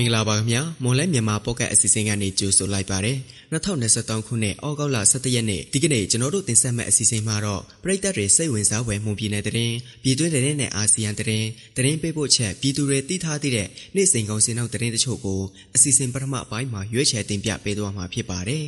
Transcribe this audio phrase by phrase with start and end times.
[0.00, 3.18] မင်္ဂလာပါခင်ဗျာမွန်လဲမြန်မာပေါ့ကတ်အစီအစဉ်ကနေကြိုဆိုလိုက်ပါတယ်
[3.52, 15.40] 2023ခုနှစ်ဩဂုတ်လ17ရက်နေ့ဒီကနေ့ကျွန်တော်တို့တင်ဆက်မယ့်အစီအစဉ်မှာတော့ပြည်သက်တွေစိတ်ဝင်စားဖွယ်မှုပြည်နယ်တရင်ပြည်တွင်းတရင်နဲ့အာဆီယံတရင်တရင်ပေးဖို့ချက်ပြည်သူတွေသိထားသည့်တဲ့နေ့စဉ်ကုန်စင်နောက်တရင်တချို့ကို
[15.74, 18.64] အစီအစဉ်ပထမပိုင်းမှာရွေးချယ်တင်ပြပေးသွားမှာဖြစ်ပါတယ်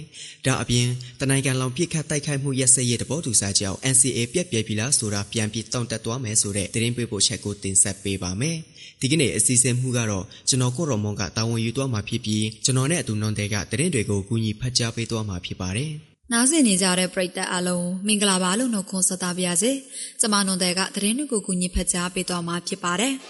[0.46, 0.86] ဒါအပြင်
[1.20, 8.58] တနိုင်ငံလုံးပြစ်ခတ်တိုက်ခိုက်မှုရက်စက်ရေးတဘောတူစာကြောင့် NCA ပြက်ပြဲပြီလားဆိုတာပြန်ပြီးတောင့်တက်သွားမယ်ဆိုတဲ့တရင်ပေးဖို့ချက်ကိုတင်ဆက်ပေးပါမယ်
[9.02, 15.90] ဒီကနေ့အစီအစဉ်မှုကတော့ကျွန်တော်ကိုရော်မွန်ကတာဝန်ယူသွားမှာဖြစ်ပြီးကျွန်တော်နဲ့အတူနွန်တဲ့ကတရင်တွေကိုကူညီဖတ်ကြားပေးသွားမှာဖြစ်ပါတယ်။
[16.32, 19.72] နားဆင်နေကြတဲ့ပရိသတ်အလုံးမင်္ဂလာပါလို့နှုတ်ခွန်းဆက်သပါရစေ။
[20.20, 23.14] ကျွန်မနွန်တဲ့ကတရင်တွေကိုကူညီဖတ်ကြားပေးသွားမှာဖြစ်ပါတယ်။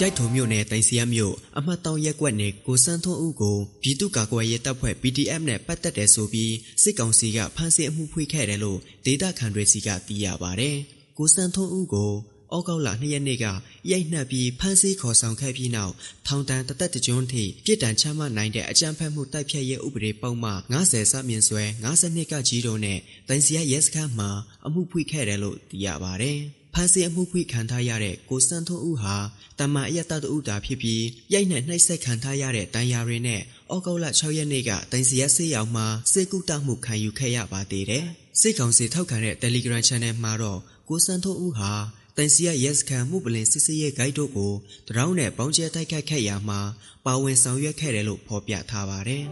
[0.00, 10.70] ရိုက်ထုံမြို့နယ်တိုင်စီယမြို့အမှတ်တောင်ရက်ကွက်နယ်ကိုစန်းထွန်းဦးကိုပြည်သူ့ကာကွယ်ရေးတပ်ဖွဲ့ PDF နဲ့ပတ်သက်တယ်ဆိုပြီးစစ်ကောင်စီကဖမ်းဆီးအမှုဖွင့်ခဲ့တယ်လို့ဒေတာခန်တွေစီကသိရပါဗျ။
[11.18, 12.12] ကိုစန်းထွန်းဦးကို
[12.54, 13.44] ဩဂုတ်လ2ရက်နေ့က
[13.90, 15.94] ရိုက်နှက်ပြီးဖမ်းဆီးခေါ်ဆောင်ခဲ့ပြီးနောက်
[16.26, 24.30] ထောင်တန်းတသက်တကြွန်းထိပြစ်ဒဏ်ချမှတ်နိုင်တဲ့အကြမ်းဖက်မှုတိုက်ဖျက်ရေးဥပဒေပုံမှန်90စမြင့်ဆွဲ52ကကြီးတို့နဲ့တိုင်စီယရဲစခန်းမှာ
[24.66, 26.34] အမှုဖွင့်ခဲ့တယ်လို့သိရပါဗျ။
[26.78, 29.16] ဖမ်းဆီးအမှုဖွင့်ခံထားရတဲ့ကိုစန်းထွန်းဦးဟာ
[29.58, 33.40] တမန်အယက်တတူတာဖြစ်ပြီးရိုက်နှက်နှိပ်စက်ခံထားရတဲ့တန်ရာတွေနဲ့
[33.74, 38.06] ဩဂုတ်လ6ရက်နေ့ကတိုင်စီရက်ဆေးရောင်မှာစေကုတမှုခံယူခဲ့ရပါသေးတယ်။
[38.40, 41.72] စစ်ကောင်စီထောက်ခံတဲ့ Telegram Channel မှာတော့ကိုစန်းထွန်းဦးဟာ
[42.16, 44.52] တန်စီရရက်စခန်မှုပလင်စစ်စစ်ရဲ့ဂိုက်တို့ကို
[44.88, 46.60] တရောင်းနဲ့ပေါင်းကျဲတိုက်ခိုက်ခဲ့ရမှာ
[47.06, 49.24] ပါဝင်ဆောင်ရွက်ခဲ့တယ်လို့ဖော်ပြထားပါတယ်။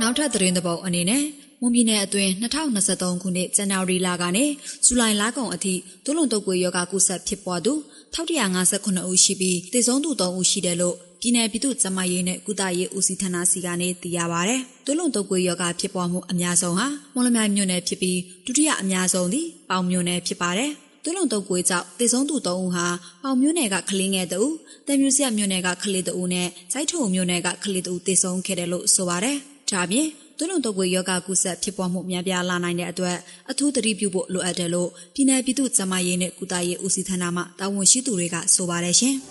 [0.00, 1.24] နောက်ထပ်သတင်းသဘောအနေနဲ့
[1.60, 2.30] မွန်ပြည်နယ်အတွင်း
[2.82, 4.44] 2023ခုနှစ်ဇန်နဝါရီလကနေ
[4.86, 7.72] ဇူလိုင်လကုန်အထိဒုလုံတုပ်ကွေယောဂကုဆက်ဖြစ်ပွားသူ
[8.14, 14.54] 1159ဦးရှိပြီးသေဆုံးသူ3ဦးရှိတယ်လို့ပြည်내ပြည်သူ့ကျန်းမာရေးနဲ့ကုသရေးဦးစီးဌာနစီကနေသိရပါဗျ။
[14.86, 20.70] ဒုလုံတုပ်ကွေယောဂဖြစ်ပွားမှုအများဆုံးဟာမွန်လမြိုင်မြို့နယ်ဖြစ်ပြီးဒုတိယအများဆုံးသည်ပေါင်မြို့နယ်ဖြစ်ပါတယ်။
[21.04, 22.86] ဒုလုံတုပ်ကွေကြောင့်သေဆုံးသူ3ဦးဟာ
[23.22, 24.40] ပေါင်မြို့နယ်ကကလေးငယ်တူ
[24.86, 29.36] တန်မြူစရမြို့နယ်ကကလေးတူနဲ့စိုက်ထုံမြို့နယ်ကကလေးတူသေဆုံးခဲ့တယ်လို့ဆိုပါတယ်။
[29.70, 33.17] ဒါပြင် သွေးလွန်တုပ်ကွေယောဂကုဆက်ဖြစ်ပွားမှုများပြားလာနိုင်တဲ့အတွက်
[33.51, 39.17] အထူးသတိပြုဖို့လိုအပ်တယ်လို့ပြည်내ပြည်သူ့ကျန်းမာရေးနဲ့ကုသရေးဦးစီးဌာနမှတာဝန်ရှိသူတွေကဆိုပါတယ်ရှင်။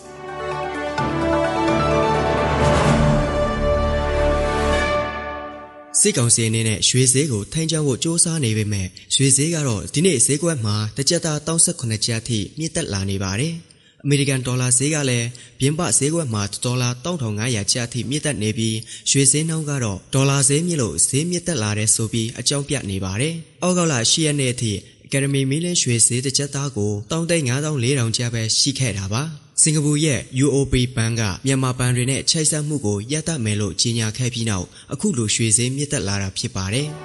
[6.00, 13.54] စစ်ကောင်စီအနေနဲ့ရွှေဈေးကိုထိန်းချုပ်ဖို့စ조사နေပေမဲ့ရွှေဈေးကတော့ဒီနေ့ဈေးကွက်မှာတစ်ကြက်သား38ကျပ်အထိမြင့်တက်လာနေပါတယ်။
[14.05, 15.27] အမေရိကန်ဒေါ်လာဈေးကလည်း
[15.59, 18.77] ပြင်းပဈေးကွက်မှာဒေါ်လာ1500ကျပ်အထိမြင့်တက်နေပြီး
[19.09, 23.33] ရွှေဈေးနှုန်းကတော့ဒေါ်လာဈေးမြင့်လို့ဈေးမြင့်တက်လာတဲ့ဆိုပြီးအကြောင်းပြနေပါတယ်။
[23.63, 24.71] အောက်ကောက်လ10ရက်နေ့အထိ
[25.05, 29.23] အကယ်ဒမီမီလင်းရွှေဈေးတစ်ကျပ်သားကို15400ကျပ်ပဲရှိခဲ့တာပါ။
[29.61, 36.87] စင်ကာပူရဲ့ UOB ဘဏ်ကမြန်မာဘဏ်တွေနဲ့ချိတ်ဆက်မှုကိုရပ်တန့်မယ်လို့ကြေညာခဲ့ပြီးနောက်အခုလိုရွှေဈေးမြင့်တက်လာတာဖြစ်ပါတယ်။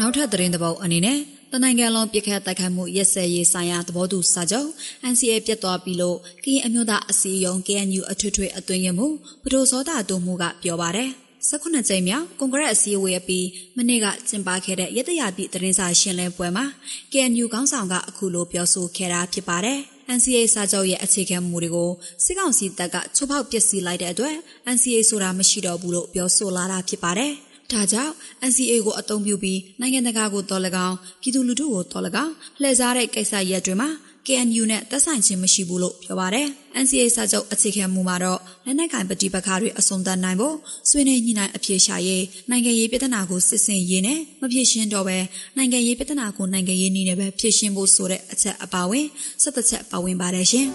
[0.00, 1.18] နောက်ထပ်သတင်းသဘောက်အနေနဲ့
[1.52, 4.68] တနိုင်ငံလုံးပြစ်ခတ်တိုက်ခိုက်မှုရက်စက်ရေးဆိုင်ရာသဘောတူစာချုပ်
[5.12, 9.08] NCA ပြတ်သွားပြီလို့ကရင်အမျိုးသားအစည်းအရုံး KNU အထွေထွေအတွင်းရမှု
[9.42, 11.10] ပဒိုစောတာတို့မှုကပြောပါတယ်
[11.48, 13.46] 18ကြိမ်မြောက်ကွန်ဂရက်အစည်းအဝေးအပြီး
[13.76, 16.64] မနေ့ကကျင်းပခဲ့တဲ့ရတရပြည်သတင်းစာရှင်းလင်းပွဲမှာ
[17.12, 19.78] KNU ခေါင်းဆောင်ကအခုလိုပြောဆိုခဲ့တာဖြစ်ပါတယ်။
[20.16, 21.90] NCA စာချုပ်ရဲ့အခြေခံမူတွေကို
[22.24, 24.34] စစ်ကောင်စီတပ်ကချိုးဖောက်ပစ်စီလိုက်တဲ့အတွက်
[24.74, 27.32] NCA ဆိုတာမရှိတော့ဘူးလို့ပြောဆိုလာတာဖြစ်ပါတယ်။
[27.72, 28.12] ဒါကြောင့်
[28.50, 33.90] NCA ကိုအသုံးပြုပြီးနိုင်ငံတကာကိုတော်လကောင်ပြည်သူလူထုကိုတော်လကောင်လှည့်စားတဲ့ကိစ္စရပ်တွေမှာ
[34.26, 36.46] KNU နဲ့သက်ဆိုင်ခြင်းမရှိဘူးလို့ပြောပါတယ်။
[36.82, 40.56] NCA စာချုပ်အခြေခံမူမှာတော့လက်နက်ကင်ပဋိပက္ခတွေအဆုံးသတ်နိုင်ဖို့
[40.90, 45.18] ဆွေးနွေးညှိနှိုင်းအပြေရှာရေးနိုင်ငံရေးပြည်ထနာကိုစစ်ဆင်ရေးနဲ့မဖြစ်ရှင်းတော့ပဲ
[45.56, 49.06] နိုင်ငံရေးပြည်ထနာကိုနိုင်ငံရေးနည်းနဲ့ပဲဖြစ်ရှင်းဖို့ဆိုတဲ့အချက်အပါဝင်
[49.42, 50.66] ဆက်သက်ချက်ပါဝင်ပါတယ်ရှင်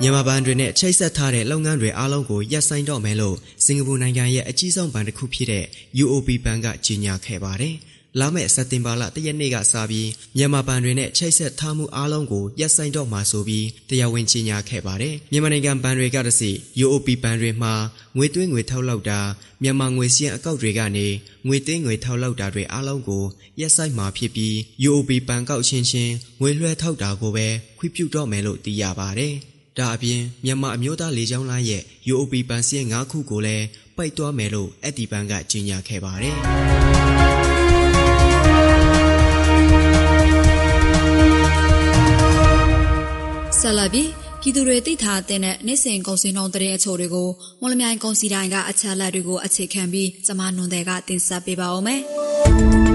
[0.03, 5.65] မြန်မာဘဏ်တွေနဲ့ချိတ်ဆက်ထားတဲ့လုပ်ငန်းတွေအားလုံးကိုရပ်ဆိုင်းတော့မယ်လို့စင်ကာပူနိုင်ငံရဲ့အကြီးဆုံးဘဏ်တစ်ခုဖြစ်တဲ့
[6.03, 7.75] UOB ဘဏ်ကကြေညာခဲ့ပါတယ်။
[8.19, 16.51] လာမယ့်စက်တင်ဘာလ၁ရက်နေ့ကစပြီးမြန်မာဘဏ်တွေနဲ့ချိတ်ဆက်ထားမှုအားလုံးကိုရပ်ဆိုင်းတော့မှာဆိုပြီးတရားဝင်ကြေညာခဲ့ပါတယ်။မြန်မာနိုင်ငံဘဏ်တွေကတစီ
[16.83, 17.73] UOB ဘဏ်တွေမှာ
[18.17, 19.19] ငွေသွင်းငွေထုတ်လောက်တာ
[19.63, 21.07] မြန်မာငွေစည်းအကောက်တွေကနေ
[21.47, 23.23] ငွေသွင်းငွေထုတ်လောက်တာတွေအားလုံးကို
[23.59, 24.53] ရပ်ဆိုင်းမှာဖြစ်ပြီး
[24.87, 27.47] UOB ဘဏ်ကောက်ချင်းချင်းငွေလွှဲထုတ်တာကိုပဲ
[27.77, 29.35] ခွင့်ပြုတော့မယ်လို့သိရပါတယ်။
[29.77, 33.65] ဒါအပြင်မြန်မာအမျိုးသားလေကြောင်းလိုင်းရဲ့ UOB ပန်စင်း၅ခုကိုလည်း
[33.97, 36.37] ပိတ်သွားမယ်လို့အက်ဒီဘန်ကကြေညာခဲ့ပါတယ်။
[43.59, 44.03] ဆလာဘီ
[44.41, 47.29] ပြည်သူတွေသိထားတဲ့နေ့စဉ်ကုန်စည်နှုန်းတဲ့အချို့တွေကို
[47.61, 52.01] မော်လမြိုင်ကုန်စည်တိုင်းကအချက်လက်တွေကိုအခြေခံပြီးကျမနွန်တဲ့ကတင်ဆက်ပေးပါဦးမယ်။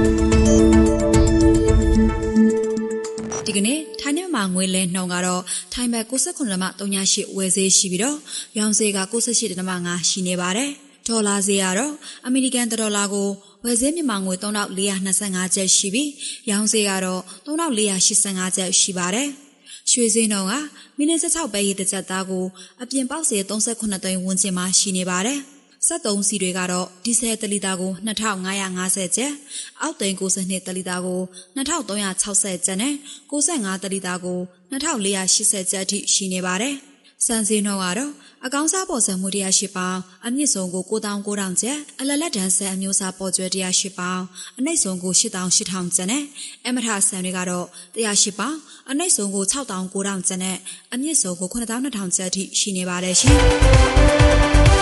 [3.56, 5.42] ကနေ့ထိုင်းမြန်မာငွေလဲနှုန်းကတော့
[5.72, 8.18] ထိုင်းဘတ်69ဒသမ38ဝယ်ဈေးရှိပြီးတော့
[8.58, 10.70] ရောင်းဈေးက68ဒသမ5ရှိနေပါတယ်။
[11.08, 11.92] ဒေါ်လာဈေးကတော့
[12.26, 13.28] အမေရိကန်ဒေါ်လာကို
[13.64, 16.10] ဝယ်ဈေးမြန်မာငွေ3425ကျပ်ရှိပြီး
[16.50, 19.28] ရောင်းဈေးကတော့3485ကျပ်ရှိပါတယ်။
[19.90, 20.52] ရွှေစင်းတော်က
[20.96, 22.44] မိနစ်16ပဲရည်တစ်ချက်သားကို
[22.82, 25.40] အပြင်ပေါက်စေ38သိန်းဝန်းကျင်မှာရှိနေပါတယ်။
[25.88, 29.32] 73စီတွေကတော့ဒီဇယ်တလီတာကို2550ကျပ်
[29.80, 31.20] အောက်သိန်း92တလီတာကို
[31.56, 32.94] 2360ကျပ်နဲ့
[33.30, 34.38] 65တလီတာကို
[34.70, 36.76] 2480ကျပ်အထိရှိနေပါတယ်။
[37.26, 38.12] စံစင်းတော့ကတော့
[38.46, 44.22] အကောင်းစားပေါ်ဆံမှု108ပေါင်အမြင့်ဆုံးကို9900ကျပ်အလလက်တန်းဆန်အမျိုးအစားပေါ်ကျွဲ108ပေါင်
[44.58, 46.22] အနှိမ့်ဆုံးကို8800ကျပ်နဲ့
[46.66, 47.66] အမထဆန်တွေကတော့
[47.96, 48.56] 108ပေါင်
[48.90, 50.56] အနှိမ့်ဆုံးကို6900ကျပ်နဲ့
[50.94, 53.36] အမြင့်ဆုံးကို9200ကျပ်အထိရှိနေပါတယ်ရှင်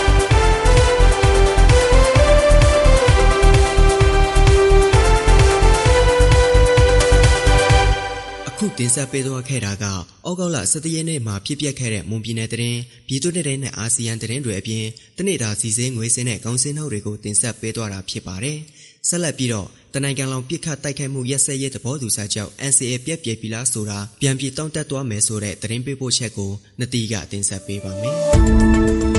[8.65, 14.85] ။ခုတင်ဆက်ပေးသွားခဲ့တာကဩဂုတ်လ17ရက်နေ့မှာဖြစ်ပျက်ခဲ့တဲ့မွန်ပြည်နယ်တရင်ပြည်သူ့တဲ့နဲ့အာဆီယံတရင်တွေအပြင်
[15.17, 18.57] တနေ့တာစီစင်းငွေစင်းနဲ့ကောင်းစင်းနှုတ်တွေကိုတင်ဆက်ပေးသွားတာဖြစ်ပါတယ်။
[19.09, 28.17] ဆက်လက်ပြီးတော့တနိုင်ငံလုံးပြစ်ခတ်တိုက်ခိုက်မှုရက်စက်ရေးသဘောတူစာချုပ် NCA ပြက်ပြဲပြီလားဆိုတာပြန်ပြေတောင်းတက်သွားမယ်ဆိုတဲ့တရင်ပေးပို့ချက်ကိုနတီကတင်ဆက်ပေးပါမယ်။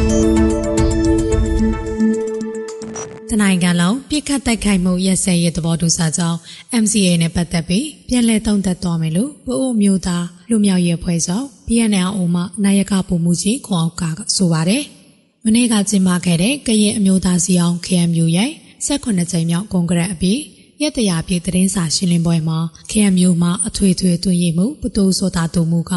[3.40, 6.38] နိုင်ငံလုံးပြစ်ခတ်တိုက်ခိုက်မှုရက်စက်ရေးသဘောတူစာကြောင်း
[6.82, 14.02] MCA နဲ့ပတ်သက်ပြီးပြန်လည်တုံ့သက်သွားမယ်လို့ဗအိုလ်မျိုးသားလူမျိုးရေးဖွဲ့ဆောင် BNL မှနိုင်ရကပုံမှုကြီးခွန်အောင်က
[14.36, 14.82] ဆိုပါတယ်။
[15.44, 18.50] မနေ့ကကျင်းပခဲ့တဲ့ကရင်အမျိုးသားစီအောင် KMU ရဲ့
[18.86, 20.40] 18ကြိမ်မြောက်ကွန်ဂရက်အပြီး
[20.82, 22.58] ရက်တရာပြည့်သတင်းစာရှင်းလင်းပွဲမှာ
[22.90, 25.94] KMU မှအထွေထွေတွင်ရမှုပတိုးစောတာတူမှုက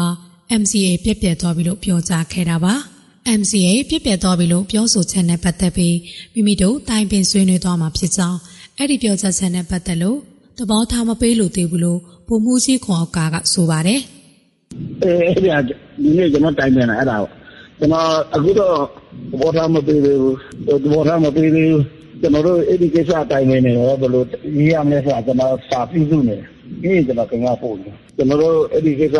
[0.60, 2.74] MCA ပြက်ပြက်သွားပြီလို့ပြောကြားခဲ့တာပါ။
[3.40, 5.96] MCA ပြည့်ပြည့်သွားပြီလို့ပြောဆိုချက်နဲ့ပတ်သက်ပြီး
[6.34, 8.38] မိမိတို့တိုင်ပင်ဆွေးနွေးသွားမှာဖြစ်ကြောင်း
[8.76, 10.18] အဲ့ဒီပြောချက်ချက်နဲ့ပတ်သက်လို့
[10.58, 14.00] သဘောထားမပေးလို့သေးဘူးလို့ပုံမှုကြီးခွန်အောက်ကကဆိုပါတယ်။
[15.02, 17.16] အဲအဲ့ဒါဒီနေ့ကျွန်တော်တိုင်ပင်လာအဲ့ဒါ
[17.78, 18.76] ကျွန်တော်အခုတော့
[19.30, 20.36] သဘောထားမပေးသေးဘူး
[20.82, 21.82] သဘောထားမပေးသေးဘူး
[22.20, 24.22] ကျွန်တော်တို့အဲ့ဒီကိစ္စအတိုင်းပဲနေတော့ဘယ်လို
[24.56, 26.44] ရေးရမလဲဆိုတာကျွန်တော်စာပြစုနေတယ်
[26.82, 29.16] ဒီကျွန်တော်ခင်ဗျာပို့တယ်ကျွန်တော်တို့အဲ့ဒီကိစ္စ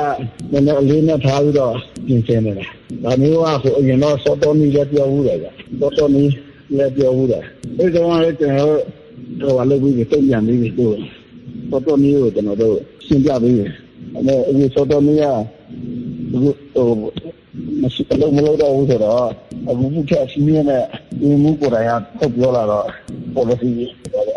[0.53, 1.75] နည်းနည်းအလေးနဲ့ထားပြီးတော့
[2.07, 2.69] ပြင်ဆင်နေတယ်
[3.05, 5.49] ဒါမျိုးကဆိုအရင်တော့စောတော်နီလည်းပြောဘူးတယ်ဗျ
[5.81, 6.25] စောတော်နီ
[6.77, 7.45] လည်းပြောဘူးတယ်
[7.79, 8.75] အဲ့ဒီတော့လည်းကျွန်တော်
[9.43, 10.97] တို့ဟိုလည်းပြီးတုံ့ပြန်ပြီးတို့
[11.71, 12.77] စောတော်နီကိုကျွန်တော်တို့
[13.07, 13.71] ရှင်းပြပေးတယ်
[14.15, 15.25] အဲ့ဒီစောတော်နီက
[16.43, 16.89] ဟို
[17.81, 19.29] မရှိတော့မလို့တော့ဘူးဆိုတော့
[19.69, 20.85] အခုမှုချက်စီးနေနဲ့
[21.21, 22.87] ဒီမှုကိုယ်တိုင်ကထုတ်ပြောလာတော့
[23.37, 23.73] policy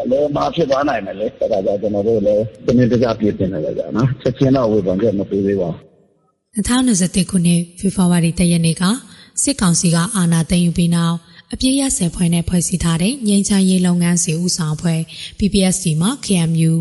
[0.04, 5.94] အလဲမဖြစ်သွားနိုင်တယ်လေအဲဒါကြောင့်ကျွန်တော်တို့လည်းဒီနေ့တကြပြည့်တင်နေကြနော်ချက်ချင်းတော့ဝေဖန်ချက်မပေးသေးပါဘူး
[6.58, 8.84] 2021ခုနှစ်ဖေဖော်ဝါရီလရက်နေ့က
[9.42, 11.18] စစ်ကောင်စီကအာဏာသိမ်းယူပြီးနောက်
[11.54, 15.02] အပြည့်ရဆယ်ဖွဲ့နဲ့ဖွဲ့စည်းထားတဲ့ငြိမ်းချမ်းရေးလုပ်ငန်းစီဦးဆောင်ဖွဲ့
[15.38, 16.74] PPSD မှာ KMU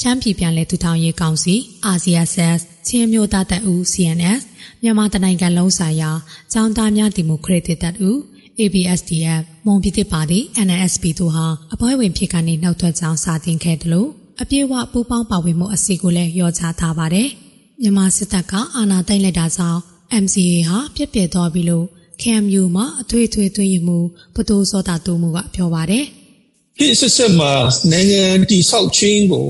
[0.00, 1.54] ရှမ်းပြည်ပြန်လည်ထူထောင်ရေးကောင်စီ
[1.94, 4.40] RCSS ချင်းမျိုးသားတပ်ဦး CNS
[4.82, 6.10] မြန်မာတနိုင်ငံလုံးဆိုင်ရာ
[6.52, 8.18] ကျောင်းသားများဒီမိုကရက်တစ်တပ်ဦး
[8.60, 14.08] ABSDF မွန်ပြည်သစ်ပါတီ NNSP တို့ဟာအဖွဲ့ဝင်ဖြစ်ကနေနှုတ်ထွက်ကြောင်းစာတင်ခဲ့တယ်လို့
[14.42, 17.28] အပြည့်အဝပူးပေါင်းပါဝင်မှုအစီကိုလည်းရောချထားပါတယ်။
[17.82, 19.80] မြန်မာစစ်တပ်ကအာဏာသိမ်းလိုက်တာကြောင့်
[20.22, 21.86] MCA ဟာပြည့်ပြည့်သွားပြီလို့
[22.22, 23.98] KMU မှာအထွေထွေသွင်းရမှု
[24.34, 26.04] ပတိုးစောတာတူမှုကပြောပါတယ်။
[26.78, 27.52] ဒီစစ်စစ်မှာ
[27.90, 29.48] နိုင်ငံတီဆောက်ချင်းကို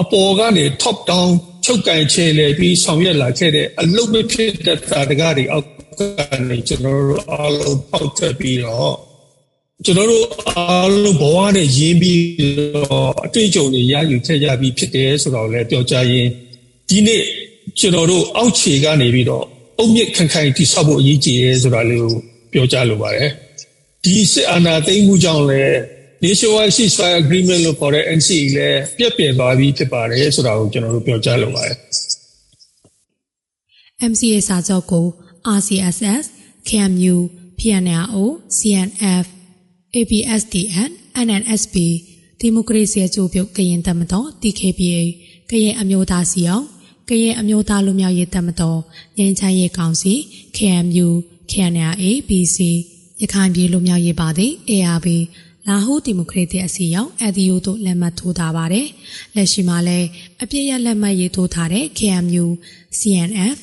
[0.00, 1.30] အပေါ်ကနေ top down
[1.64, 6.00] ချုပ်ကင်ချေလေပြီးဆောင်ရွက်လာခဲ့တဲ့အလုပ်မဖြစ်တဲ့တာတကားတွေအောက် က
[6.48, 8.94] နေကျွန်တော်တို့အားလုံးပေါက်ထွက်ပြီးတော့
[9.84, 12.22] ကျွန်တော်တို့အားလုံးဘဝနဲ့ရင်းပြီး
[12.74, 16.28] တော့အတွေ့အကြုံတွေရယူခဲ့ကြပြီးဖြစ်တယ်ဆိုတော့လည်းပြောကြရင်
[16.88, 17.22] ဒီနေ့
[17.78, 19.44] ကျွန်တော်တို့အောက်ခြေကနေပြီးတော့
[19.78, 22.14] အုံမြင့်ခံခိုင်တိဆောက်ဖို့အရေးကြီးတယ်ဆိုတာလေးကို
[22.52, 23.30] ပြောကြားလိုပါတယ်
[24.04, 25.76] ဒီစစ်အာဏာသိမ်းမှုကြောင့်လည်း
[26.22, 31.76] Nationwide Ceasefire Agreement လို့ခေါ်တဲ့ NCA လည်းပြည့်ပြည့်သွားပြီးဖြစ်ပါတယ်ဆိုတာကိုကျွန်တော်တို့ပြောကြားလိုပါတယ်
[34.10, 35.04] MCA စာချုပ်ကို
[35.58, 36.24] RCSS,
[36.68, 37.16] KMU,
[37.58, 38.24] PNLO,
[38.58, 39.24] CNF,
[39.94, 40.90] ABSDN,
[41.26, 41.76] NNSP
[42.40, 45.00] ဒီမိုကရေစီအကျိုးပြုကရင်တပ်မတော် TKPA
[45.50, 46.64] ကရင်အမျိုးသားစီအောင်
[47.08, 48.80] ကရင်အမျိုးသားလူမျိုးရေးတပ်မတော်
[49.18, 50.14] ငြိမ်းချမ်းရေးကောင်စီ
[50.56, 51.08] KMU,
[51.50, 52.58] KNLA, BC
[53.20, 55.08] ရခိုင်ပြည်လူမျိုးရေးပါတီ ARB
[55.68, 58.86] လာဟူဒီမိုကရက်တစ်အစည်းအရုံး ADO တို့လက်မှတ်ထိုးထားပါတယ်။
[59.34, 60.08] လက်ရှိမှာလည်း
[60.42, 62.46] အပြည့်ရလက်မှတ်ရေးထိုးထားတဲ့ KMU,
[62.98, 63.56] CNF,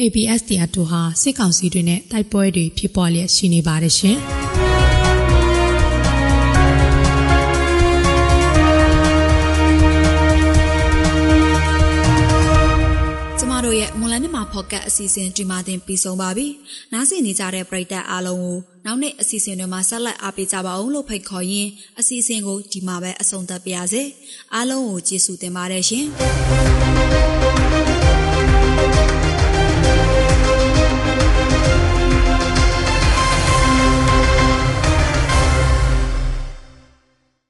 [0.00, 4.18] ABSD အတူဟာစစ်ကောင်စီတွေနဲ့တိုက်ပွဲတွေဖြစ်ပေါ်လျက်ရှိနေပါတယ်ရှင်။
[13.66, 16.46] တို့ရဲ့မွန်လမြမာဖော့ကတ်အစီအစဉ်ဒီမှာတင်ပြီးဆုံးပါပြီ။
[16.92, 21.70] နားဆင်နေကြတဲ့ပရိသတ်အားလုံးကိုနောက်နေ့အစီအစဉ်တွေမှာဆက်လက်အားပေးကြပါအောင်လို့ဖိတ်ခေါ်ရင်း
[22.00, 24.02] အစီအစဉ်ကိုဒီမှာပဲအဆုံးသတ်ပါရစေ။
[24.54, 26.06] အားလုံးကိုကျေးဇူးတင်ပါတယ်ရှင်။